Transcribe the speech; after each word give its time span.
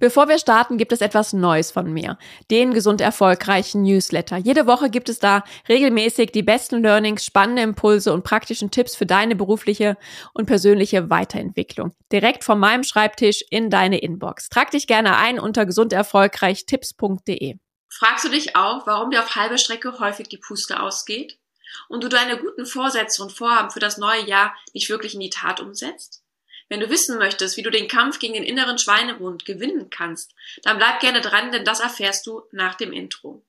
Bevor 0.00 0.28
wir 0.28 0.38
starten, 0.38 0.78
gibt 0.78 0.92
es 0.92 1.00
etwas 1.00 1.32
Neues 1.32 1.72
von 1.72 1.92
mir. 1.92 2.18
Den 2.50 2.72
gesund 2.72 3.00
erfolgreichen 3.00 3.82
Newsletter. 3.82 4.36
Jede 4.36 4.66
Woche 4.66 4.90
gibt 4.90 5.08
es 5.08 5.18
da 5.18 5.42
regelmäßig 5.68 6.30
die 6.30 6.44
besten 6.44 6.82
Learnings, 6.82 7.24
spannende 7.24 7.62
Impulse 7.62 8.12
und 8.12 8.22
praktischen 8.22 8.70
Tipps 8.70 8.94
für 8.94 9.06
deine 9.06 9.34
berufliche 9.34 9.96
und 10.34 10.46
persönliche 10.46 11.10
Weiterentwicklung. 11.10 11.92
Direkt 12.12 12.44
von 12.44 12.60
meinem 12.60 12.84
Schreibtisch 12.84 13.42
in 13.50 13.70
deine 13.70 13.98
Inbox. 13.98 14.48
Trag 14.48 14.70
dich 14.70 14.86
gerne 14.86 15.16
ein 15.16 15.40
unter 15.40 15.66
gesunderfolgreichtipps.de. 15.66 17.56
Fragst 17.90 18.24
du 18.24 18.28
dich 18.28 18.54
auch, 18.54 18.86
warum 18.86 19.10
dir 19.10 19.20
auf 19.20 19.34
halber 19.34 19.58
Strecke 19.58 19.98
häufig 19.98 20.28
die 20.28 20.38
Puste 20.38 20.80
ausgeht? 20.80 21.40
Und 21.88 22.04
du 22.04 22.08
deine 22.08 22.38
guten 22.38 22.66
Vorsätze 22.66 23.22
und 23.22 23.32
Vorhaben 23.32 23.70
für 23.70 23.80
das 23.80 23.98
neue 23.98 24.24
Jahr 24.26 24.54
nicht 24.74 24.88
wirklich 24.88 25.14
in 25.14 25.20
die 25.20 25.30
Tat 25.30 25.60
umsetzt? 25.60 26.22
Wenn 26.70 26.80
du 26.80 26.90
wissen 26.90 27.16
möchtest, 27.16 27.56
wie 27.56 27.62
du 27.62 27.70
den 27.70 27.88
Kampf 27.88 28.18
gegen 28.18 28.34
den 28.34 28.44
inneren 28.44 28.78
Schweinehund 28.78 29.46
gewinnen 29.46 29.88
kannst, 29.88 30.34
dann 30.64 30.76
bleib 30.76 31.00
gerne 31.00 31.22
dran, 31.22 31.50
denn 31.50 31.64
das 31.64 31.80
erfährst 31.80 32.26
du 32.26 32.42
nach 32.52 32.74
dem 32.74 32.92
Intro. 32.92 33.42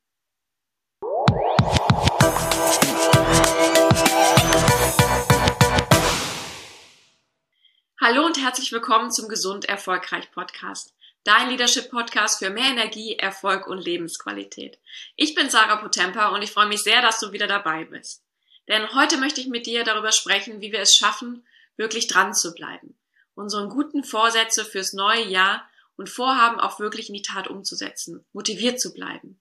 Hallo 7.99 8.25
und 8.25 8.41
herzlich 8.41 8.71
willkommen 8.71 9.11
zum 9.11 9.27
Gesund 9.27 9.65
Erfolgreich 9.65 10.31
Podcast. 10.31 10.93
Dein 11.25 11.49
Leadership 11.49 11.89
Podcast 11.91 12.39
für 12.39 12.49
mehr 12.49 12.69
Energie, 12.69 13.17
Erfolg 13.17 13.67
und 13.67 13.79
Lebensqualität. 13.79 14.79
Ich 15.17 15.35
bin 15.35 15.49
Sarah 15.49 15.75
Potempa 15.75 16.29
und 16.29 16.41
ich 16.41 16.51
freue 16.51 16.67
mich 16.67 16.83
sehr, 16.83 17.01
dass 17.01 17.19
du 17.19 17.33
wieder 17.33 17.47
dabei 17.47 17.83
bist. 17.83 18.23
Denn 18.69 18.95
heute 18.95 19.17
möchte 19.17 19.41
ich 19.41 19.47
mit 19.47 19.65
dir 19.65 19.83
darüber 19.83 20.13
sprechen, 20.13 20.61
wie 20.61 20.71
wir 20.71 20.79
es 20.79 20.95
schaffen, 20.95 21.45
wirklich 21.75 22.07
dran 22.07 22.33
zu 22.33 22.53
bleiben 22.53 22.95
unseren 23.39 23.69
guten 23.69 24.03
Vorsätze 24.03 24.65
fürs 24.65 24.93
neue 24.93 25.25
Jahr 25.25 25.67
und 25.95 26.09
Vorhaben 26.09 26.59
auch 26.59 26.79
wirklich 26.79 27.07
in 27.09 27.15
die 27.15 27.21
Tat 27.21 27.47
umzusetzen, 27.47 28.25
motiviert 28.33 28.79
zu 28.79 28.93
bleiben 28.93 29.39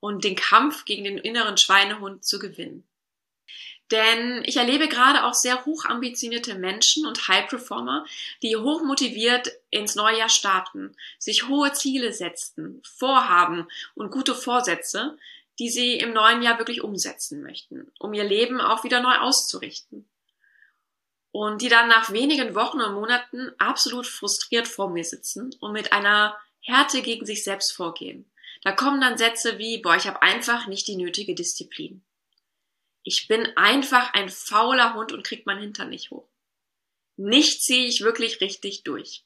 und 0.00 0.24
den 0.24 0.36
Kampf 0.36 0.84
gegen 0.84 1.04
den 1.04 1.18
inneren 1.18 1.56
Schweinehund 1.56 2.24
zu 2.24 2.38
gewinnen. 2.38 2.86
Denn 3.90 4.42
ich 4.46 4.56
erlebe 4.56 4.88
gerade 4.88 5.24
auch 5.24 5.34
sehr 5.34 5.64
hochambitionierte 5.64 6.54
Menschen 6.54 7.06
und 7.06 7.28
High 7.28 7.48
Performer, 7.48 8.04
die 8.42 8.56
hochmotiviert 8.56 9.52
ins 9.70 9.94
neue 9.94 10.18
Jahr 10.18 10.28
starten, 10.28 10.96
sich 11.18 11.48
hohe 11.48 11.72
Ziele 11.72 12.12
setzen, 12.12 12.82
Vorhaben 12.84 13.68
und 13.94 14.10
gute 14.10 14.34
Vorsätze, 14.34 15.16
die 15.58 15.70
sie 15.70 15.98
im 15.98 16.12
neuen 16.12 16.42
Jahr 16.42 16.58
wirklich 16.58 16.82
umsetzen 16.82 17.42
möchten, 17.42 17.92
um 17.98 18.12
ihr 18.14 18.24
Leben 18.24 18.60
auch 18.60 18.82
wieder 18.82 19.00
neu 19.00 19.16
auszurichten 19.18 20.08
und 21.34 21.62
die 21.62 21.68
dann 21.68 21.88
nach 21.88 22.12
wenigen 22.12 22.54
Wochen 22.54 22.80
und 22.80 22.94
Monaten 22.94 23.50
absolut 23.58 24.06
frustriert 24.06 24.68
vor 24.68 24.90
mir 24.90 25.02
sitzen 25.02 25.52
und 25.58 25.72
mit 25.72 25.92
einer 25.92 26.38
Härte 26.60 27.02
gegen 27.02 27.26
sich 27.26 27.42
selbst 27.42 27.72
vorgehen. 27.72 28.30
Da 28.62 28.70
kommen 28.70 29.00
dann 29.00 29.18
Sätze 29.18 29.58
wie, 29.58 29.78
boah, 29.78 29.96
ich 29.96 30.06
habe 30.06 30.22
einfach 30.22 30.68
nicht 30.68 30.86
die 30.86 30.94
nötige 30.94 31.34
Disziplin. 31.34 32.04
Ich 33.02 33.26
bin 33.26 33.48
einfach 33.56 34.14
ein 34.14 34.28
fauler 34.28 34.94
Hund 34.94 35.10
und 35.10 35.26
krieg 35.26 35.44
mein 35.44 35.58
Hintern 35.58 35.90
nicht 35.90 36.12
hoch. 36.12 36.28
Nicht 37.16 37.64
ziehe 37.64 37.88
ich 37.88 38.02
wirklich 38.02 38.40
richtig 38.40 38.84
durch. 38.84 39.24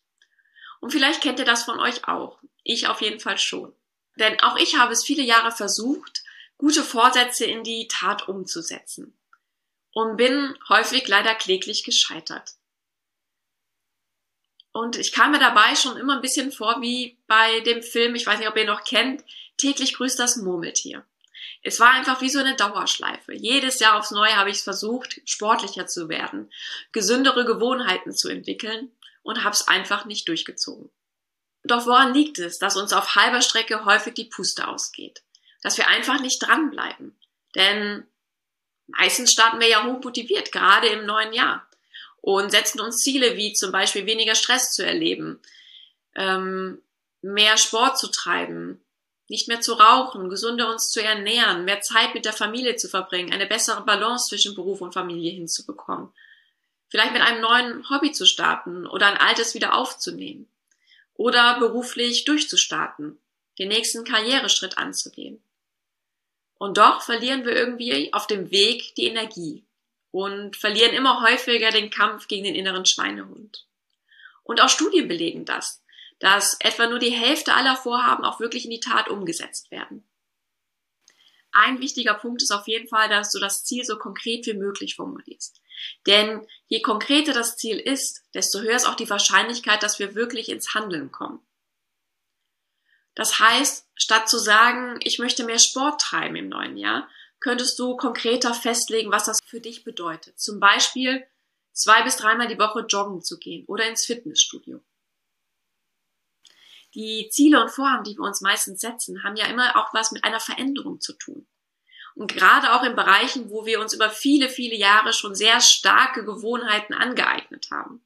Und 0.80 0.92
vielleicht 0.92 1.20
kennt 1.20 1.38
ihr 1.40 1.44
das 1.44 1.64
von 1.64 1.78
euch 1.78 2.08
auch. 2.08 2.38
Ich 2.64 2.86
auf 2.86 3.02
jeden 3.02 3.20
Fall 3.20 3.36
schon. 3.36 3.74
Denn 4.16 4.40
auch 4.40 4.56
ich 4.56 4.78
habe 4.78 4.94
es 4.94 5.04
viele 5.04 5.22
Jahre 5.22 5.52
versucht, 5.52 6.22
gute 6.56 6.82
Vorsätze 6.82 7.44
in 7.44 7.64
die 7.64 7.86
Tat 7.86 8.28
umzusetzen 8.28 9.14
und 9.98 10.16
bin 10.16 10.56
häufig 10.68 11.08
leider 11.08 11.34
kläglich 11.34 11.82
gescheitert. 11.82 12.52
Und 14.70 14.94
ich 14.94 15.10
kam 15.10 15.32
mir 15.32 15.40
dabei 15.40 15.74
schon 15.74 15.96
immer 15.96 16.14
ein 16.14 16.22
bisschen 16.22 16.52
vor 16.52 16.80
wie 16.80 17.18
bei 17.26 17.58
dem 17.60 17.82
Film, 17.82 18.14
ich 18.14 18.24
weiß 18.24 18.38
nicht, 18.38 18.48
ob 18.48 18.56
ihr 18.56 18.64
noch 18.64 18.84
kennt, 18.84 19.24
täglich 19.56 19.94
grüßt 19.94 20.16
das 20.16 20.36
Murmeltier. 20.36 21.04
Es 21.64 21.80
war 21.80 21.90
einfach 21.90 22.20
wie 22.20 22.30
so 22.30 22.38
eine 22.38 22.54
Dauerschleife. 22.54 23.34
Jedes 23.34 23.80
Jahr 23.80 23.98
aufs 23.98 24.12
Neue 24.12 24.36
habe 24.36 24.50
ich 24.50 24.58
es 24.58 24.62
versucht, 24.62 25.20
sportlicher 25.24 25.88
zu 25.88 26.08
werden, 26.08 26.48
gesündere 26.92 27.44
Gewohnheiten 27.44 28.14
zu 28.14 28.28
entwickeln 28.28 28.92
und 29.24 29.42
habe 29.42 29.54
es 29.54 29.66
einfach 29.66 30.04
nicht 30.04 30.28
durchgezogen. 30.28 30.90
Doch 31.64 31.86
woran 31.86 32.14
liegt 32.14 32.38
es, 32.38 32.60
dass 32.60 32.76
uns 32.76 32.92
auf 32.92 33.16
halber 33.16 33.42
Strecke 33.42 33.84
häufig 33.84 34.14
die 34.14 34.26
Puste 34.26 34.68
ausgeht? 34.68 35.24
Dass 35.60 35.76
wir 35.76 35.88
einfach 35.88 36.20
nicht 36.20 36.38
dranbleiben? 36.38 37.18
Denn 37.56 38.06
meistens 38.88 39.32
starten 39.32 39.60
wir 39.60 39.68
ja 39.68 39.84
hoch 39.84 40.02
motiviert, 40.02 40.52
gerade 40.52 40.88
im 40.88 41.06
neuen 41.06 41.32
Jahr. 41.32 41.66
Und 42.20 42.50
setzen 42.50 42.80
uns 42.80 42.98
Ziele 42.98 43.36
wie 43.36 43.52
zum 43.52 43.70
Beispiel 43.70 44.04
weniger 44.04 44.34
Stress 44.34 44.72
zu 44.72 44.84
erleben, 44.84 45.40
ähm, 46.16 46.82
mehr 47.22 47.56
Sport 47.56 47.98
zu 47.98 48.08
treiben, 48.08 48.80
nicht 49.28 49.46
mehr 49.48 49.60
zu 49.60 49.74
rauchen, 49.74 50.28
gesunder 50.28 50.70
uns 50.70 50.90
zu 50.90 51.02
ernähren, 51.02 51.64
mehr 51.64 51.80
Zeit 51.80 52.14
mit 52.14 52.24
der 52.24 52.32
Familie 52.32 52.76
zu 52.76 52.88
verbringen, 52.88 53.32
eine 53.32 53.46
bessere 53.46 53.84
Balance 53.84 54.28
zwischen 54.28 54.54
Beruf 54.54 54.80
und 54.80 54.94
Familie 54.94 55.32
hinzubekommen. 55.32 56.10
Vielleicht 56.88 57.12
mit 57.12 57.22
einem 57.22 57.42
neuen 57.42 57.90
Hobby 57.90 58.12
zu 58.12 58.24
starten 58.24 58.86
oder 58.86 59.06
ein 59.06 59.18
altes 59.18 59.54
wieder 59.54 59.74
aufzunehmen. 59.74 60.48
Oder 61.14 61.58
beruflich 61.58 62.24
durchzustarten, 62.24 63.18
den 63.58 63.68
nächsten 63.68 64.04
Karriereschritt 64.04 64.78
anzugehen. 64.78 65.42
Und 66.58 66.76
doch 66.76 67.02
verlieren 67.02 67.44
wir 67.44 67.56
irgendwie 67.56 68.12
auf 68.12 68.26
dem 68.26 68.50
Weg 68.50 68.94
die 68.96 69.06
Energie 69.06 69.64
und 70.10 70.56
verlieren 70.56 70.92
immer 70.92 71.22
häufiger 71.22 71.70
den 71.70 71.90
Kampf 71.90 72.26
gegen 72.26 72.44
den 72.44 72.54
inneren 72.54 72.84
Schweinehund. 72.84 73.66
Und 74.42 74.60
auch 74.60 74.68
Studien 74.68 75.08
belegen 75.08 75.44
das, 75.44 75.82
dass 76.18 76.56
etwa 76.60 76.88
nur 76.88 76.98
die 76.98 77.10
Hälfte 77.10 77.54
aller 77.54 77.76
Vorhaben 77.76 78.24
auch 78.24 78.40
wirklich 78.40 78.64
in 78.64 78.70
die 78.70 78.80
Tat 78.80 79.08
umgesetzt 79.08 79.70
werden. 79.70 80.04
Ein 81.52 81.80
wichtiger 81.80 82.14
Punkt 82.14 82.42
ist 82.42 82.50
auf 82.50 82.66
jeden 82.66 82.88
Fall, 82.88 83.08
dass 83.08 83.30
du 83.30 83.38
das 83.38 83.64
Ziel 83.64 83.84
so 83.84 83.96
konkret 83.96 84.46
wie 84.46 84.54
möglich 84.54 84.96
formulierst. 84.96 85.60
Denn 86.06 86.46
je 86.66 86.82
konkreter 86.82 87.32
das 87.32 87.56
Ziel 87.56 87.78
ist, 87.78 88.24
desto 88.34 88.60
höher 88.60 88.76
ist 88.76 88.86
auch 88.86 88.96
die 88.96 89.08
Wahrscheinlichkeit, 89.08 89.82
dass 89.82 89.98
wir 89.98 90.14
wirklich 90.14 90.48
ins 90.48 90.74
Handeln 90.74 91.12
kommen. 91.12 91.40
Das 93.14 93.38
heißt, 93.38 93.87
statt 93.98 94.28
zu 94.28 94.38
sagen, 94.38 94.98
ich 95.02 95.18
möchte 95.18 95.44
mehr 95.44 95.58
Sport 95.58 96.00
treiben 96.00 96.36
im 96.36 96.48
neuen 96.48 96.76
Jahr, 96.76 97.08
könntest 97.40 97.78
du 97.78 97.96
konkreter 97.96 98.54
festlegen, 98.54 99.12
was 99.12 99.24
das 99.24 99.38
für 99.44 99.60
dich 99.60 99.84
bedeutet. 99.84 100.38
Zum 100.38 100.58
Beispiel 100.60 101.26
zwei 101.72 102.02
bis 102.02 102.16
dreimal 102.16 102.48
die 102.48 102.58
Woche 102.58 102.86
joggen 102.88 103.22
zu 103.22 103.38
gehen 103.38 103.64
oder 103.66 103.86
ins 103.88 104.04
Fitnessstudio. 104.06 104.80
Die 106.94 107.28
Ziele 107.30 107.60
und 107.60 107.70
Vorhaben, 107.70 108.04
die 108.04 108.16
wir 108.16 108.24
uns 108.24 108.40
meistens 108.40 108.80
setzen, 108.80 109.22
haben 109.22 109.36
ja 109.36 109.46
immer 109.46 109.76
auch 109.76 109.92
was 109.92 110.10
mit 110.10 110.24
einer 110.24 110.40
Veränderung 110.40 111.00
zu 111.00 111.12
tun. 111.12 111.46
Und 112.14 112.32
gerade 112.32 112.72
auch 112.72 112.82
in 112.82 112.96
Bereichen, 112.96 113.50
wo 113.50 113.66
wir 113.66 113.78
uns 113.80 113.92
über 113.92 114.10
viele, 114.10 114.48
viele 114.48 114.74
Jahre 114.74 115.12
schon 115.12 115.34
sehr 115.34 115.60
starke 115.60 116.24
Gewohnheiten 116.24 116.94
angeeignet 116.94 117.68
haben. 117.70 118.04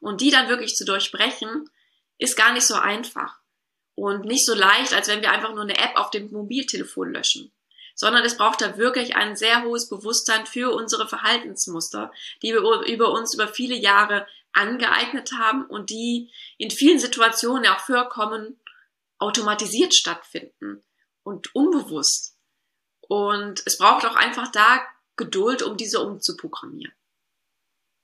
Und 0.00 0.20
die 0.20 0.30
dann 0.30 0.48
wirklich 0.48 0.76
zu 0.76 0.84
durchbrechen, 0.84 1.70
ist 2.18 2.36
gar 2.36 2.52
nicht 2.52 2.66
so 2.66 2.74
einfach 2.74 3.38
und 3.96 4.24
nicht 4.24 4.46
so 4.46 4.54
leicht, 4.54 4.92
als 4.92 5.08
wenn 5.08 5.22
wir 5.22 5.32
einfach 5.32 5.52
nur 5.52 5.62
eine 5.62 5.78
App 5.78 5.96
auf 5.96 6.10
dem 6.10 6.30
Mobiltelefon 6.30 7.12
löschen, 7.12 7.50
sondern 7.94 8.24
es 8.24 8.36
braucht 8.36 8.60
da 8.60 8.76
wirklich 8.76 9.16
ein 9.16 9.36
sehr 9.36 9.64
hohes 9.64 9.88
Bewusstsein 9.88 10.46
für 10.46 10.70
unsere 10.70 11.08
Verhaltensmuster, 11.08 12.12
die 12.42 12.52
wir 12.52 12.60
über 12.60 13.10
uns 13.10 13.34
über 13.34 13.48
viele 13.48 13.74
Jahre 13.74 14.26
angeeignet 14.52 15.32
haben 15.32 15.66
und 15.66 15.90
die 15.90 16.30
in 16.58 16.70
vielen 16.70 16.98
Situationen 16.98 17.66
auch 17.66 17.80
vollkommen 17.80 18.60
automatisiert 19.18 19.94
stattfinden 19.94 20.84
und 21.22 21.54
unbewusst. 21.54 22.36
Und 23.00 23.62
es 23.64 23.78
braucht 23.78 24.04
auch 24.04 24.16
einfach 24.16 24.52
da 24.52 24.86
Geduld, 25.16 25.62
um 25.62 25.78
diese 25.78 26.00
umzuprogrammieren. 26.00 26.92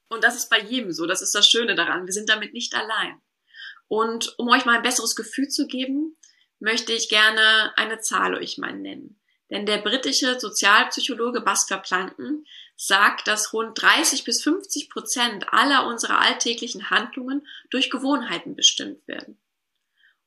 Und 0.09 0.25
das 0.25 0.37
ist 0.37 0.49
bei 0.49 0.61
jedem 0.61 0.93
so, 0.93 1.07
das 1.07 1.21
ist 1.21 1.35
das 1.35 1.47
Schöne 1.47 1.75
daran. 1.75 2.07
Wir 2.07 2.13
sind 2.13 2.31
damit 2.31 2.55
nicht 2.55 2.75
allein. 2.75 3.21
Und 3.93 4.39
um 4.39 4.49
euch 4.49 4.65
mal 4.65 4.77
ein 4.77 4.83
besseres 4.83 5.15
Gefühl 5.15 5.49
zu 5.49 5.67
geben, 5.67 6.17
möchte 6.61 6.95
ich 6.95 7.11
gerne 7.11 7.77
eine 7.77 7.99
Zahl 8.01 8.35
euch 8.35 8.57
mal 8.57 8.73
nennen. 8.73 9.21
Denn 9.51 9.67
der 9.67 9.83
britische 9.83 10.41
Sozialpsychologe 10.41 11.43
Buster 11.43 11.77
Planken 11.77 12.47
sagt, 12.75 13.29
dass 13.29 13.53
rund 13.53 13.83
30 13.83 14.25
bis 14.25 14.43
50 14.45 14.89
Prozent 14.89 15.53
aller 15.53 15.87
unserer 15.87 16.21
alltäglichen 16.23 16.89
Handlungen 16.89 17.47
durch 17.69 17.91
Gewohnheiten 17.91 18.57
bestimmt 18.57 19.07
werden. 19.07 19.39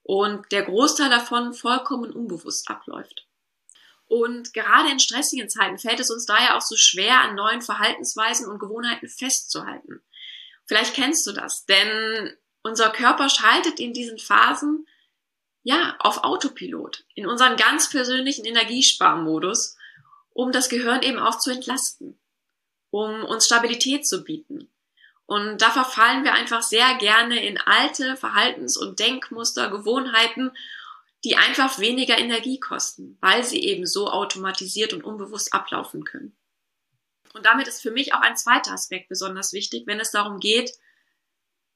Und 0.03 0.51
der 0.51 0.61
Großteil 0.61 1.09
davon 1.09 1.55
vollkommen 1.55 2.11
unbewusst 2.11 2.69
abläuft. 2.69 3.25
Und 4.05 4.53
gerade 4.53 4.91
in 4.91 4.99
stressigen 4.99 5.49
Zeiten 5.49 5.79
fällt 5.79 5.99
es 5.99 6.11
uns 6.11 6.27
daher 6.27 6.55
auch 6.55 6.61
so 6.61 6.75
schwer, 6.75 7.21
an 7.21 7.33
neuen 7.33 7.63
Verhaltensweisen 7.63 8.47
und 8.47 8.59
Gewohnheiten 8.59 9.09
festzuhalten. 9.09 10.03
Vielleicht 10.65 10.93
kennst 10.93 11.25
du 11.25 11.31
das, 11.31 11.65
denn 11.65 12.37
unser 12.65 12.89
Körper 12.89 13.29
schaltet 13.29 13.79
in 13.79 13.93
diesen 13.93 14.17
Phasen 14.17 14.87
ja 15.61 15.95
auf 15.99 16.23
Autopilot, 16.23 17.05
in 17.13 17.27
unseren 17.27 17.57
ganz 17.57 17.91
persönlichen 17.91 18.43
Energiesparmodus, 18.43 19.77
um 20.31 20.51
das 20.51 20.67
Gehirn 20.67 21.03
eben 21.03 21.19
auch 21.19 21.37
zu 21.37 21.51
entlasten, 21.51 22.19
um 22.89 23.23
uns 23.23 23.45
Stabilität 23.45 24.07
zu 24.07 24.23
bieten. 24.23 24.71
Und 25.27 25.61
da 25.61 25.69
verfallen 25.69 26.23
wir 26.23 26.33
einfach 26.33 26.63
sehr 26.63 26.95
gerne 26.95 27.45
in 27.45 27.59
alte 27.59 28.17
Verhaltens- 28.17 28.77
und 28.77 28.99
Denkmuster, 28.99 29.69
Gewohnheiten, 29.69 30.51
die 31.23 31.35
einfach 31.35 31.77
weniger 31.77 32.17
Energie 32.17 32.59
kosten, 32.59 33.17
weil 33.21 33.43
sie 33.43 33.59
eben 33.59 33.85
so 33.85 34.09
automatisiert 34.09 34.91
und 34.93 35.03
unbewusst 35.03 35.53
ablaufen 35.53 36.03
können. 36.03 36.35
Und 37.33 37.45
damit 37.45 37.67
ist 37.67 37.81
für 37.81 37.91
mich 37.91 38.15
auch 38.15 38.21
ein 38.21 38.37
zweiter 38.37 38.71
Aspekt 38.71 39.09
besonders 39.09 39.53
wichtig, 39.53 39.83
wenn 39.85 39.99
es 39.99 40.09
darum 40.09 40.39
geht, 40.39 40.71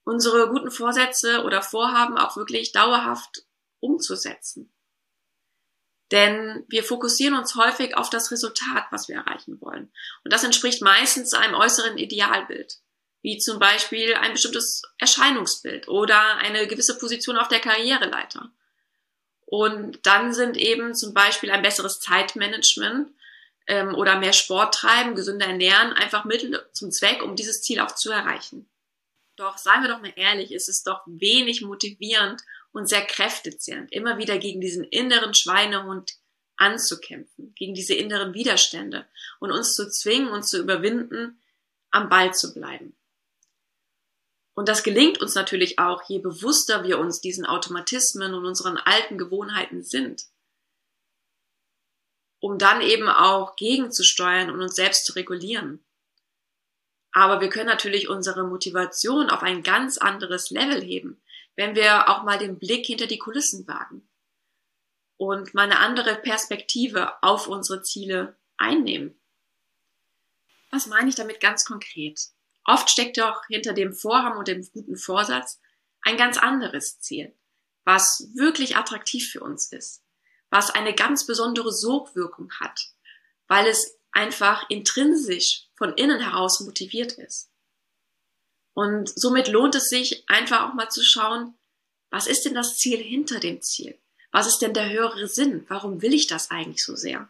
unsere 0.04 0.50
guten 0.50 0.72
Vorsätze 0.72 1.44
oder 1.44 1.62
Vorhaben 1.62 2.18
auch 2.18 2.38
wirklich 2.38 2.72
dauerhaft 2.72 3.44
umzusetzen. 3.80 4.72
Denn 6.12 6.66
wir 6.68 6.84
fokussieren 6.84 7.36
uns 7.36 7.56
häufig 7.56 7.96
auf 7.96 8.10
das 8.10 8.31
Resultat, 8.31 8.86
was 8.90 9.07
wir 9.07 9.18
erreichen 9.18 9.62
wollen. 9.62 9.92
Und 10.24 10.34
das 10.34 10.44
entspricht 10.44 10.81
meistens 10.81 11.34
einem 11.34 11.54
äußeren 11.54 11.98
Idealbild, 11.98 12.80
wie 13.22 13.38
zum 13.38 13.60
Beispiel 13.60 14.16
ein 14.16 14.34
bestimmtes 14.34 14.81
Erscheinungsbild 14.98 15.88
oder 15.88 16.38
eine 16.38 16.66
gewisse 16.68 16.98
Position 16.98 17.38
auf 17.38 17.48
der 17.48 17.60
Karriereleiter. 17.60 18.52
Und 19.45 20.06
dann 20.06 20.34
sind 20.34 20.57
eben 20.57 20.95
zum 20.95 21.13
Beispiel 21.13 21.52
ein 21.52 21.62
besseres 21.62 22.00
Zeitmanagement 22.00 23.12
ähm, 23.68 23.94
oder 23.95 24.19
mehr 24.19 24.34
Sport 24.34 24.75
treiben, 24.75 25.16
gesünder 25.16 25.48
ernähren, 25.48 25.94
einfach 25.94 26.25
Mittel 26.25 26.68
zum 26.74 26.92
Zweck, 26.92 27.24
um 27.24 27.36
dieses 27.36 27.62
Ziel 27.62 27.80
auch 27.80 27.94
zu 27.94 28.12
erreichen. 28.12 28.69
Doch 29.40 29.58
seien 29.58 29.84
wir 29.84 29.88
doch 29.88 30.02
mal 30.02 30.12
ehrlich, 30.18 30.52
ist 30.52 30.68
es 30.68 30.84
doch 30.84 31.02
wenig 31.06 31.62
motivierend 31.62 32.42
und 32.74 32.90
sehr 32.90 33.06
kräftezehrend, 33.06 33.90
immer 33.94 34.18
wieder 34.18 34.38
gegen 34.38 34.60
diesen 34.60 34.84
inneren 34.84 35.34
Schweinehund 35.34 36.12
anzukämpfen, 36.58 37.54
gegen 37.56 37.74
diese 37.74 37.94
inneren 37.94 38.34
Widerstände 38.34 39.08
und 39.40 39.54
uns 39.54 39.76
zu 39.76 39.90
zwingen 39.90 40.28
und 40.28 40.46
zu 40.46 40.60
überwinden, 40.60 41.42
am 41.90 42.10
Ball 42.10 42.34
zu 42.34 42.54
bleiben. 42.54 42.98
Und 44.56 44.68
das 44.68 44.84
gelingt 44.84 45.22
uns 45.22 45.36
natürlich 45.36 45.80
auch, 45.80 46.04
je 46.10 46.20
bewusster 46.20 46.84
wir 46.84 47.00
uns 47.00 47.22
diesen 47.22 47.46
Automatismen 47.46 48.34
und 48.34 48.46
unseren 48.46 48.76
alten 48.76 49.18
Gewohnheiten 49.18 49.84
sind, 49.84 50.26
um 52.42 52.58
dann 52.58 52.82
eben 52.82 53.08
auch 53.08 53.56
gegenzusteuern 53.56 54.50
und 54.50 54.62
uns 54.62 54.76
selbst 54.76 55.06
zu 55.06 55.14
regulieren. 55.14 55.82
Aber 57.12 57.42
wir 57.42 57.50
können 57.50 57.68
natürlich 57.68 58.10
unsere 58.10 58.44
Motivation 58.46 59.30
auf 59.30 59.42
ein 59.42 59.64
ganz 59.64 59.98
anderes 59.98 60.52
Level 60.52 60.82
heben, 60.82 61.22
wenn 61.56 61.76
wir 61.76 62.10
auch 62.10 62.24
mal 62.24 62.38
den 62.38 62.60
Blick 62.60 62.86
hinter 62.86 63.08
die 63.08 63.18
Kulissen 63.18 63.68
wagen 63.68 64.08
und 65.18 65.54
mal 65.54 65.64
eine 65.64 65.80
andere 65.80 66.16
Perspektive 66.16 67.22
auf 67.22 67.48
unsere 67.48 67.82
Ziele 67.82 68.38
einnehmen. 68.58 69.20
Was 70.72 70.88
meine 70.88 71.10
ich 71.10 71.16
damit 71.16 71.42
ganz 71.42 71.66
konkret? 71.66 72.20
Oft 72.64 72.90
steckt 72.90 73.18
doch 73.18 73.46
hinter 73.48 73.74
dem 73.74 73.94
Vorhaben 73.94 74.38
und 74.38 74.48
dem 74.48 74.66
guten 74.72 74.96
Vorsatz 74.96 75.60
ein 76.02 76.18
ganz 76.18 76.38
anderes 76.38 77.00
Ziel, 77.00 77.36
was 77.84 78.30
wirklich 78.36 78.78
attraktiv 78.78 79.30
für 79.30 79.42
uns 79.42 79.72
ist, 79.72 80.04
was 80.50 80.70
eine 80.70 80.94
ganz 80.94 81.26
besondere 81.26 81.74
Sogwirkung 81.74 82.52
hat, 82.60 82.80
weil 83.48 83.68
es 83.68 83.99
einfach 84.12 84.70
intrinsisch 84.70 85.68
von 85.76 85.94
innen 85.94 86.20
heraus 86.20 86.60
motiviert 86.60 87.14
ist. 87.14 87.50
Und 88.74 89.10
somit 89.10 89.48
lohnt 89.48 89.76
es 89.76 89.90
sich 89.90 90.24
einfach 90.28 90.70
auch 90.70 90.74
mal 90.74 90.90
zu 90.90 91.04
schauen, 91.04 91.58
was 92.10 92.28
ist 92.28 92.46
denn 92.46 92.54
das 92.54 92.78
Ziel 92.78 92.98
hinter 92.98 93.40
dem 93.40 93.62
Ziel? 93.62 94.00
Was 94.32 94.48
ist 94.48 94.60
denn 94.60 94.74
der 94.74 94.90
höhere 94.90 95.28
Sinn? 95.28 95.66
Warum 95.68 96.02
will 96.02 96.14
ich 96.14 96.28
das 96.28 96.52
eigentlich 96.52 96.84
so 96.84 96.96
sehr? 96.96 97.28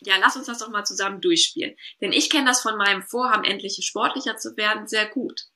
Ja, 0.00 0.16
lass 0.18 0.36
uns 0.36 0.46
das 0.46 0.58
doch 0.58 0.68
mal 0.68 0.84
zusammen 0.84 1.20
durchspielen. 1.20 1.76
Denn 2.00 2.12
ich 2.12 2.30
kenne 2.30 2.46
das 2.46 2.60
von 2.60 2.76
meinem 2.76 3.02
Vorhaben, 3.02 3.44
endlich 3.44 3.78
sportlicher 3.82 4.36
zu 4.36 4.56
werden, 4.56 4.88
sehr 4.88 5.06
gut. 5.06 5.46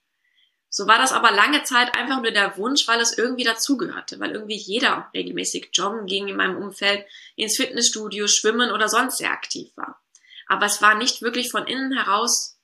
So 0.68 0.86
war 0.86 0.98
das 0.98 1.12
aber 1.12 1.30
lange 1.30 1.62
Zeit 1.62 1.96
einfach 1.96 2.20
nur 2.20 2.32
der 2.32 2.56
Wunsch, 2.56 2.86
weil 2.88 3.00
es 3.00 3.16
irgendwie 3.16 3.44
dazugehörte, 3.44 4.18
weil 4.18 4.32
irgendwie 4.32 4.56
jeder 4.56 5.08
regelmäßig 5.14 5.70
joggen 5.72 6.06
ging 6.06 6.28
in 6.28 6.36
meinem 6.36 6.56
Umfeld, 6.56 7.06
ins 7.36 7.56
Fitnessstudio, 7.56 8.26
schwimmen 8.26 8.72
oder 8.72 8.88
sonst 8.88 9.18
sehr 9.18 9.30
aktiv 9.30 9.70
war 9.76 10.03
aber 10.46 10.66
es 10.66 10.82
war 10.82 10.94
nicht 10.94 11.22
wirklich 11.22 11.50
von 11.50 11.66
innen 11.66 11.92
heraus 11.92 12.58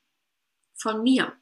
von 0.75 1.03
mir. 1.03 1.33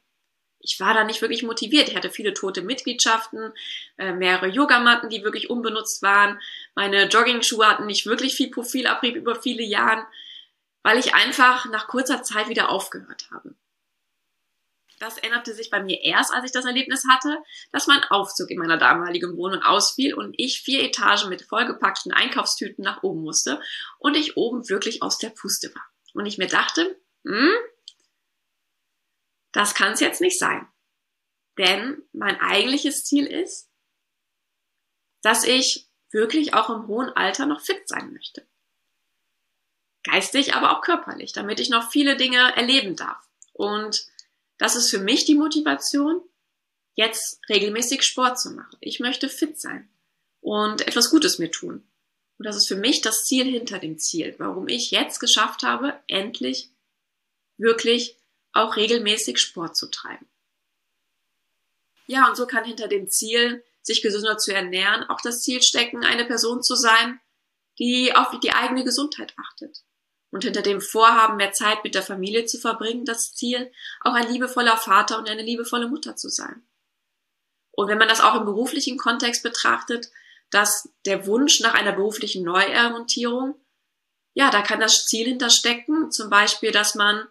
Ich 0.61 0.79
war 0.79 0.93
da 0.93 1.05
nicht 1.05 1.21
wirklich 1.21 1.43
motiviert. 1.43 1.87
Ich 1.87 1.95
hatte 1.95 2.09
viele 2.09 2.33
tote 2.33 2.61
Mitgliedschaften, 2.61 3.53
äh, 3.97 4.11
mehrere 4.11 4.47
Yogamatten, 4.47 5.09
die 5.09 5.23
wirklich 5.23 5.49
unbenutzt 5.49 6.01
waren. 6.01 6.39
Meine 6.75 7.07
Jogging-Schuhe 7.07 7.65
hatten 7.65 7.85
nicht 7.85 8.05
wirklich 8.05 8.35
viel 8.35 8.51
Profilabrieb 8.51 9.15
über 9.15 9.41
viele 9.41 9.63
Jahre, 9.63 10.05
weil 10.83 10.97
ich 10.97 11.13
einfach 11.13 11.65
nach 11.69 11.87
kurzer 11.87 12.23
Zeit 12.23 12.49
wieder 12.49 12.69
aufgehört 12.69 13.29
habe. 13.31 13.55
Das 14.99 15.17
änderte 15.17 15.53
sich 15.53 15.69
bei 15.69 15.81
mir 15.81 16.01
erst, 16.01 16.33
als 16.33 16.43
ich 16.43 16.51
das 16.51 16.65
Erlebnis 16.65 17.05
hatte, 17.09 17.37
dass 17.71 17.87
mein 17.87 18.03
Aufzug 18.03 18.51
in 18.51 18.59
meiner 18.59 18.77
damaligen 18.77 19.37
Wohnung 19.37 19.63
ausfiel 19.63 20.13
und 20.13 20.35
ich 20.37 20.61
vier 20.61 20.83
Etagen 20.83 21.29
mit 21.29 21.43
vollgepackten 21.43 22.11
Einkaufstüten 22.11 22.83
nach 22.83 23.01
oben 23.01 23.21
musste 23.21 23.61
und 23.97 24.17
ich 24.17 24.35
oben 24.35 24.67
wirklich 24.67 25.01
aus 25.01 25.17
der 25.17 25.29
Puste 25.29 25.73
war. 25.73 25.88
Und 26.13 26.25
ich 26.25 26.37
mir 26.37 26.47
dachte, 26.47 26.99
hm, 27.23 27.53
das 29.51 29.75
kann 29.75 29.93
es 29.93 29.99
jetzt 29.99 30.21
nicht 30.21 30.39
sein. 30.39 30.67
Denn 31.57 32.03
mein 32.13 32.39
eigentliches 32.39 33.03
Ziel 33.03 33.25
ist, 33.25 33.69
dass 35.21 35.43
ich 35.43 35.89
wirklich 36.11 36.53
auch 36.53 36.69
im 36.69 36.87
hohen 36.87 37.09
Alter 37.09 37.45
noch 37.45 37.61
fit 37.61 37.87
sein 37.87 38.13
möchte. 38.13 38.47
Geistig, 40.03 40.55
aber 40.55 40.77
auch 40.77 40.81
körperlich, 40.81 41.33
damit 41.33 41.59
ich 41.59 41.69
noch 41.69 41.91
viele 41.91 42.15
Dinge 42.15 42.55
erleben 42.55 42.95
darf. 42.95 43.27
Und 43.53 44.07
das 44.57 44.75
ist 44.75 44.89
für 44.89 44.99
mich 44.99 45.25
die 45.25 45.35
Motivation, 45.35 46.21
jetzt 46.93 47.39
regelmäßig 47.49 48.03
Sport 48.03 48.39
zu 48.39 48.51
machen. 48.51 48.77
Ich 48.81 48.99
möchte 48.99 49.29
fit 49.29 49.59
sein 49.59 49.89
und 50.41 50.87
etwas 50.87 51.09
Gutes 51.09 51.39
mir 51.39 51.51
tun. 51.51 51.88
Und 52.39 52.45
das 52.45 52.55
ist 52.55 52.69
für 52.69 52.77
mich 52.77 53.01
das 53.01 53.25
Ziel 53.25 53.45
hinter 53.45 53.79
dem 53.79 53.99
Ziel, 53.99 54.33
warum 54.37 54.69
ich 54.69 54.91
jetzt 54.91 55.19
geschafft 55.19 55.63
habe, 55.63 55.99
endlich 56.07 56.69
wirklich 57.57 58.17
auch 58.53 58.77
regelmäßig 58.77 59.39
Sport 59.39 59.75
zu 59.75 59.91
treiben. 59.91 60.25
Ja, 62.07 62.29
und 62.29 62.37
so 62.37 62.47
kann 62.47 62.63
hinter 62.63 62.87
dem 62.87 63.09
Ziel, 63.09 63.63
sich 63.81 64.01
gesünder 64.01 64.37
zu 64.37 64.53
ernähren, 64.53 65.03
auch 65.09 65.19
das 65.21 65.41
Ziel 65.41 65.61
stecken, 65.61 66.05
eine 66.05 66.25
Person 66.25 66.63
zu 66.63 66.75
sein, 66.75 67.19
die 67.77 68.15
auf 68.15 68.39
die 68.39 68.53
eigene 68.53 68.85
Gesundheit 68.85 69.33
achtet. 69.37 69.83
Und 70.31 70.43
hinter 70.45 70.61
dem 70.61 70.79
Vorhaben, 70.79 71.37
mehr 71.37 71.51
Zeit 71.51 71.83
mit 71.83 71.93
der 71.93 72.03
Familie 72.03 72.45
zu 72.45 72.57
verbringen, 72.57 73.03
das 73.03 73.33
Ziel, 73.33 73.71
auch 74.01 74.13
ein 74.13 74.31
liebevoller 74.31 74.77
Vater 74.77 75.17
und 75.17 75.29
eine 75.29 75.43
liebevolle 75.43 75.89
Mutter 75.89 76.15
zu 76.15 76.29
sein. 76.29 76.63
Und 77.71 77.89
wenn 77.89 77.97
man 77.97 78.07
das 78.07 78.21
auch 78.21 78.35
im 78.35 78.45
beruflichen 78.45 78.97
Kontext 78.97 79.43
betrachtet, 79.43 80.09
dass 80.51 80.89
der 81.05 81.25
Wunsch 81.27 81.59
nach 81.59 81.73
einer 81.73 81.91
beruflichen 81.91 82.43
Neuorientierung, 82.43 83.55
ja, 84.33 84.49
da 84.49 84.61
kann 84.61 84.79
das 84.79 85.05
Ziel 85.05 85.27
hinterstecken, 85.27 86.11
zum 86.11 86.29
Beispiel, 86.29 86.71
dass 86.71 86.95
man 86.95 87.27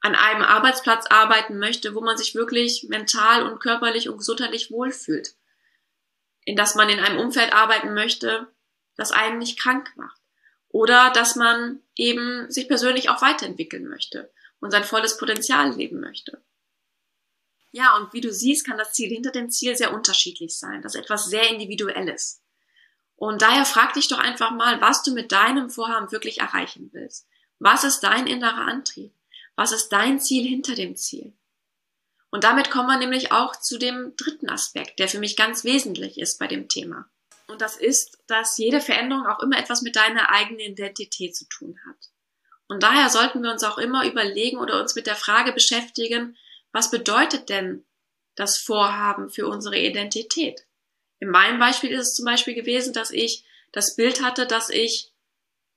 an 0.00 0.14
einem 0.14 0.42
Arbeitsplatz 0.42 1.06
arbeiten 1.06 1.58
möchte, 1.58 1.94
wo 1.94 2.00
man 2.00 2.16
sich 2.16 2.34
wirklich 2.34 2.86
mental 2.88 3.42
und 3.42 3.60
körperlich 3.60 4.08
und 4.08 4.18
gesundheitlich 4.18 4.70
wohlfühlt. 4.70 5.34
In 6.44 6.56
dass 6.56 6.74
man 6.74 6.88
in 6.88 7.00
einem 7.00 7.18
Umfeld 7.18 7.52
arbeiten 7.52 7.94
möchte, 7.94 8.48
das 8.96 9.12
einen 9.12 9.38
nicht 9.38 9.58
krank 9.58 9.92
macht. 9.96 10.20
Oder 10.68 11.10
dass 11.10 11.36
man 11.36 11.80
eben 11.96 12.50
sich 12.50 12.68
persönlich 12.68 13.10
auch 13.10 13.22
weiterentwickeln 13.22 13.88
möchte 13.88 14.32
und 14.60 14.70
sein 14.70 14.84
volles 14.84 15.16
Potenzial 15.16 15.74
leben 15.74 16.00
möchte. 16.00 16.42
Ja, 17.70 17.96
und 17.96 18.12
wie 18.12 18.20
du 18.20 18.32
siehst, 18.32 18.66
kann 18.66 18.78
das 18.78 18.92
Ziel 18.92 19.10
hinter 19.10 19.30
dem 19.30 19.50
Ziel 19.50 19.76
sehr 19.76 19.92
unterschiedlich 19.92 20.56
sein. 20.56 20.82
Das 20.82 20.94
ist 20.94 21.02
etwas 21.02 21.26
sehr 21.26 21.50
Individuelles. 21.50 22.42
Und 23.16 23.42
daher 23.42 23.64
frag 23.64 23.94
dich 23.94 24.08
doch 24.08 24.18
einfach 24.18 24.52
mal, 24.52 24.80
was 24.80 25.02
du 25.02 25.12
mit 25.12 25.32
deinem 25.32 25.70
Vorhaben 25.70 26.12
wirklich 26.12 26.38
erreichen 26.38 26.90
willst. 26.92 27.26
Was 27.58 27.84
ist 27.84 28.00
dein 28.00 28.26
innerer 28.26 28.66
Antrieb? 28.66 29.12
Was 29.56 29.72
ist 29.72 29.88
dein 29.88 30.20
Ziel 30.20 30.46
hinter 30.46 30.74
dem 30.74 30.96
Ziel? 30.96 31.32
Und 32.30 32.44
damit 32.44 32.70
kommen 32.70 32.88
wir 32.88 32.98
nämlich 32.98 33.32
auch 33.32 33.56
zu 33.56 33.78
dem 33.78 34.14
dritten 34.16 34.48
Aspekt, 34.48 34.98
der 34.98 35.08
für 35.08 35.18
mich 35.18 35.36
ganz 35.36 35.64
wesentlich 35.64 36.18
ist 36.18 36.38
bei 36.38 36.46
dem 36.46 36.68
Thema. 36.68 37.10
Und 37.48 37.62
das 37.62 37.76
ist, 37.76 38.18
dass 38.26 38.58
jede 38.58 38.80
Veränderung 38.80 39.26
auch 39.26 39.40
immer 39.40 39.58
etwas 39.58 39.82
mit 39.82 39.96
deiner 39.96 40.30
eigenen 40.30 40.60
Identität 40.60 41.34
zu 41.34 41.46
tun 41.48 41.78
hat. 41.88 41.96
Und 42.68 42.82
daher 42.82 43.08
sollten 43.08 43.42
wir 43.42 43.50
uns 43.50 43.64
auch 43.64 43.78
immer 43.78 44.06
überlegen 44.06 44.58
oder 44.58 44.78
uns 44.78 44.94
mit 44.94 45.06
der 45.06 45.16
Frage 45.16 45.52
beschäftigen, 45.52 46.36
was 46.78 46.92
bedeutet 46.92 47.48
denn 47.48 47.84
das 48.36 48.56
Vorhaben 48.56 49.30
für 49.30 49.48
unsere 49.48 49.76
Identität? 49.76 50.64
In 51.18 51.28
meinem 51.28 51.58
Beispiel 51.58 51.90
ist 51.90 52.00
es 52.00 52.14
zum 52.14 52.24
Beispiel 52.24 52.54
gewesen, 52.54 52.92
dass 52.92 53.10
ich 53.10 53.42
das 53.72 53.96
Bild 53.96 54.22
hatte, 54.22 54.46
dass 54.46 54.70
ich 54.70 55.10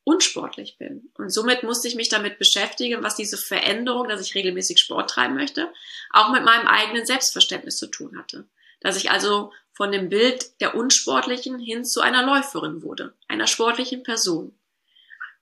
unsportlich 0.04 0.78
bin. 0.78 1.12
Und 1.18 1.34
somit 1.34 1.64
musste 1.64 1.88
ich 1.88 1.96
mich 1.96 2.10
damit 2.10 2.38
beschäftigen, 2.38 3.02
was 3.02 3.16
diese 3.16 3.38
Veränderung, 3.38 4.10
dass 4.10 4.22
ich 4.22 4.36
regelmäßig 4.36 4.78
Sport 4.78 5.10
treiben 5.10 5.34
möchte, 5.34 5.74
auch 6.12 6.32
mit 6.32 6.44
meinem 6.44 6.68
eigenen 6.68 7.08
Selbstverständnis 7.08 7.78
zu 7.78 7.88
tun 7.88 8.16
hatte. 8.20 8.46
Dass 8.80 8.96
ich 8.96 9.10
also 9.10 9.52
von 9.74 9.92
dem 9.92 10.10
Bild 10.10 10.62
der 10.62 10.76
Unsportlichen 10.76 11.58
hin 11.58 11.84
zu 11.84 12.02
einer 12.02 12.24
Läuferin 12.24 12.84
wurde, 12.84 13.16
einer 13.28 13.48
sportlichen 13.48 14.04
Person. 14.04 14.54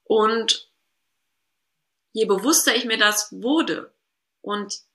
Und 0.05 0.69
je 2.13 2.23
bewusster 2.23 2.73
ich 2.77 2.85
mir 2.85 2.97
das 2.97 3.27
wurde 3.33 3.91
und 4.39 4.87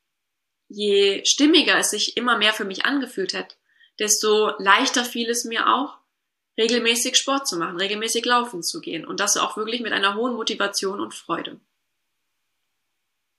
je 0.75 1.25
stimmiger 1.25 1.78
es 1.78 1.90
sich 1.90 2.16
immer 2.16 2.37
mehr 2.37 2.52
für 2.52 2.64
mich 2.64 2.85
angefühlt 2.85 3.35
hat, 3.35 3.57
desto 3.99 4.50
leichter 4.59 5.04
fiel 5.04 5.31
es 5.31 5.45
mir 5.45 5.69
auch, 5.73 5.99
regelmäßig 6.59 7.16
Sport 7.16 7.49
zu 7.49 7.57
machen, 7.57 7.78
regelmäßig 7.78 8.25
laufen 8.25 8.62
zu 8.62 8.81
gehen 8.81 9.07
und 9.07 9.21
das 9.21 9.37
auch 9.37 9.57
wirklich 9.57 9.81
mit 9.81 9.93
einer 9.93 10.14
hohen 10.14 10.35
Motivation 10.35 11.00
und 11.00 11.14
Freude. 11.14 11.61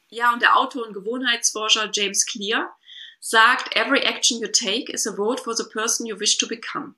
Ja, 0.10 0.34
und 0.34 0.42
der 0.42 0.58
Autor 0.58 0.86
und 0.86 0.94
Gewohnheitsforscher 0.94 1.90
James 1.92 2.26
Clear 2.26 2.74
sagt, 3.20 3.76
every 3.76 4.00
action 4.00 4.40
you 4.40 4.48
take 4.48 4.92
is 4.92 5.08
a 5.08 5.16
vote 5.16 5.42
for 5.42 5.56
the 5.56 5.64
person 5.64 6.06
you 6.06 6.20
wish 6.20 6.38
to 6.38 6.48
become. 6.48 6.96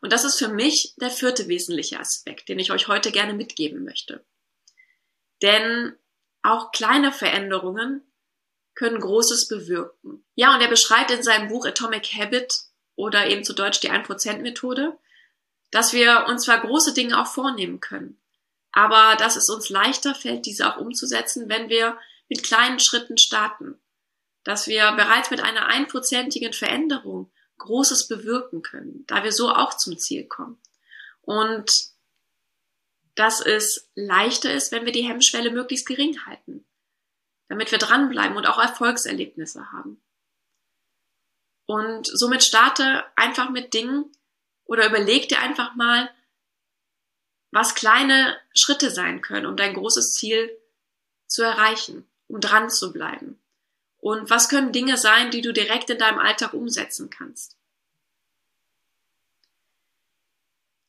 Und 0.00 0.12
das 0.12 0.24
ist 0.24 0.38
für 0.38 0.48
mich 0.48 0.94
der 0.96 1.10
vierte 1.10 1.48
wesentliche 1.48 1.98
Aspekt, 1.98 2.48
den 2.48 2.58
ich 2.58 2.70
euch 2.70 2.88
heute 2.88 3.10
gerne 3.10 3.34
mitgeben 3.34 3.84
möchte. 3.84 4.24
Denn 5.42 5.94
auch 6.42 6.70
kleine 6.72 7.12
Veränderungen 7.12 8.07
können 8.78 9.00
Großes 9.00 9.48
bewirken. 9.48 10.24
Ja, 10.36 10.54
und 10.54 10.60
er 10.60 10.68
beschreibt 10.68 11.10
in 11.10 11.24
seinem 11.24 11.48
Buch 11.48 11.66
Atomic 11.66 12.14
Habit 12.14 12.60
oder 12.94 13.26
eben 13.26 13.42
zu 13.42 13.52
Deutsch 13.52 13.80
die 13.80 13.90
1%-Methode, 13.90 14.96
dass 15.72 15.92
wir 15.92 16.26
uns 16.28 16.44
zwar 16.44 16.60
große 16.60 16.94
Dinge 16.94 17.20
auch 17.20 17.26
vornehmen 17.26 17.80
können, 17.80 18.20
aber 18.70 19.16
dass 19.16 19.34
es 19.34 19.48
uns 19.48 19.68
leichter 19.68 20.14
fällt, 20.14 20.46
diese 20.46 20.72
auch 20.72 20.78
umzusetzen, 20.78 21.48
wenn 21.48 21.68
wir 21.68 21.98
mit 22.28 22.44
kleinen 22.44 22.78
Schritten 22.78 23.18
starten. 23.18 23.76
Dass 24.44 24.68
wir 24.68 24.92
bereits 24.92 25.32
mit 25.32 25.42
einer 25.42 25.66
einprozentigen 25.66 26.52
Veränderung 26.52 27.32
Großes 27.58 28.06
bewirken 28.06 28.62
können, 28.62 29.02
da 29.08 29.24
wir 29.24 29.32
so 29.32 29.50
auch 29.50 29.76
zum 29.76 29.98
Ziel 29.98 30.24
kommen. 30.28 30.56
Und 31.22 31.72
dass 33.16 33.40
es 33.40 33.90
leichter 33.96 34.54
ist, 34.54 34.70
wenn 34.70 34.84
wir 34.84 34.92
die 34.92 35.02
Hemmschwelle 35.02 35.50
möglichst 35.50 35.86
gering 35.86 36.24
halten, 36.26 36.64
damit 37.48 37.70
wir 37.70 37.78
dranbleiben 37.78 38.36
und 38.36 38.46
auch 38.46 38.58
Erfolgserlebnisse 38.58 39.72
haben. 39.72 40.00
Und 41.66 42.06
somit 42.06 42.44
starte 42.44 43.04
einfach 43.16 43.50
mit 43.50 43.74
Dingen 43.74 44.10
oder 44.64 44.86
überleg 44.86 45.28
dir 45.28 45.40
einfach 45.40 45.74
mal, 45.74 46.10
was 47.50 47.74
kleine 47.74 48.38
Schritte 48.54 48.90
sein 48.90 49.22
können, 49.22 49.46
um 49.46 49.56
dein 49.56 49.74
großes 49.74 50.14
Ziel 50.14 50.50
zu 51.26 51.42
erreichen, 51.42 52.06
um 52.26 52.40
dran 52.40 52.70
zu 52.70 52.92
bleiben. 52.92 53.38
Und 53.98 54.30
was 54.30 54.48
können 54.48 54.72
Dinge 54.72 54.96
sein, 54.96 55.30
die 55.30 55.40
du 55.40 55.52
direkt 55.52 55.90
in 55.90 55.98
deinem 55.98 56.18
Alltag 56.18 56.52
umsetzen 56.52 57.10
kannst? 57.10 57.56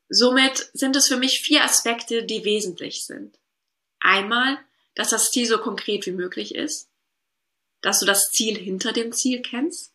Somit 0.09 0.69
sind 0.73 0.95
es 0.95 1.07
für 1.07 1.17
mich 1.17 1.41
vier 1.41 1.63
Aspekte, 1.63 2.23
die 2.23 2.43
wesentlich 2.43 3.05
sind. 3.05 3.37
Einmal, 3.99 4.57
dass 4.99 5.11
das 5.11 5.31
Ziel 5.31 5.45
so 5.45 5.59
konkret 5.59 6.05
wie 6.07 6.11
möglich 6.11 6.53
ist, 6.53 6.89
dass 7.79 8.01
du 8.01 8.05
das 8.05 8.31
Ziel 8.31 8.57
hinter 8.57 8.91
dem 8.91 9.13
Ziel 9.13 9.41
kennst, 9.41 9.93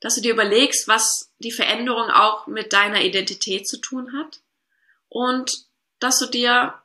dass 0.00 0.14
du 0.14 0.22
dir 0.22 0.32
überlegst, 0.32 0.88
was 0.88 1.30
die 1.38 1.52
Veränderung 1.52 2.08
auch 2.08 2.46
mit 2.46 2.72
deiner 2.72 3.02
Identität 3.02 3.68
zu 3.68 3.76
tun 3.76 4.14
hat 4.18 4.40
und 5.10 5.66
dass 5.98 6.18
du 6.18 6.24
dir 6.24 6.80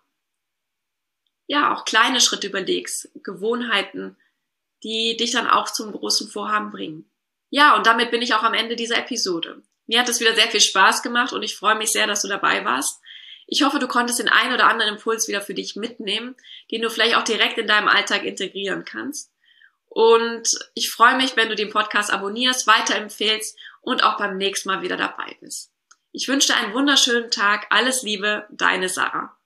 ja 1.47 1.73
auch 1.73 1.85
kleine 1.85 2.19
Schritte 2.19 2.47
überlegst, 2.47 3.07
Gewohnheiten, 3.23 4.17
die 4.83 5.15
dich 5.15 5.31
dann 5.31 5.47
auch 5.47 5.71
zum 5.71 5.93
großen 5.93 6.29
Vorhaben 6.29 6.71
bringen. 6.71 7.09
Ja, 7.49 7.77
und 7.77 7.87
damit 7.87 8.11
bin 8.11 8.21
ich 8.21 8.33
auch 8.33 8.43
am 8.43 8.53
Ende 8.53 8.75
dieser 8.75 8.97
Episode. 8.97 9.63
Mir 9.87 10.01
hat 10.01 10.09
es 10.09 10.19
wieder 10.19 10.35
sehr 10.35 10.49
viel 10.49 10.59
Spaß 10.59 11.01
gemacht 11.01 11.31
und 11.31 11.43
ich 11.43 11.55
freue 11.55 11.75
mich 11.75 11.91
sehr, 11.91 12.07
dass 12.07 12.23
du 12.23 12.27
dabei 12.27 12.65
warst. 12.65 12.99
Ich 13.53 13.61
hoffe, 13.61 13.77
du 13.77 13.87
konntest 13.87 14.17
den 14.17 14.29
einen 14.29 14.51
oder 14.51 14.65
anderen 14.65 14.95
Impuls 14.95 15.27
wieder 15.27 15.39
für 15.39 15.53
dich 15.53 15.75
mitnehmen, 15.75 16.35
den 16.71 16.81
du 16.81 16.89
vielleicht 16.89 17.15
auch 17.15 17.23
direkt 17.23 17.59
in 17.59 17.67
deinem 17.67 17.87
Alltag 17.87 18.23
integrieren 18.23 18.83
kannst. 18.83 19.31
Und 19.85 20.49
ich 20.73 20.89
freue 20.89 21.17
mich, 21.17 21.35
wenn 21.35 21.49
du 21.49 21.55
den 21.55 21.69
Podcast 21.69 22.11
abonnierst, 22.11 22.65
weiterempfehlst 22.65 23.55
und 23.81 24.03
auch 24.03 24.17
beim 24.17 24.37
nächsten 24.37 24.69
Mal 24.69 24.81
wieder 24.81 24.97
dabei 24.97 25.37
bist. 25.39 25.71
Ich 26.11 26.27
wünsche 26.27 26.47
dir 26.47 26.57
einen 26.57 26.73
wunderschönen 26.73 27.29
Tag. 27.29 27.67
Alles 27.69 28.01
Liebe, 28.01 28.47
deine 28.49 28.89
Sarah. 28.89 29.37